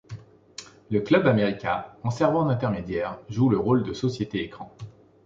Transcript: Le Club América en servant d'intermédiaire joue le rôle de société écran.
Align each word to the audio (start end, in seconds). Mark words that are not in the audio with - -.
Le 0.89 1.01
Club 1.01 1.27
América 1.27 1.95
en 2.01 2.09
servant 2.09 2.43
d'intermédiaire 2.47 3.19
joue 3.29 3.49
le 3.49 3.59
rôle 3.59 3.83
de 3.83 3.93
société 3.93 4.43
écran. 4.43 4.75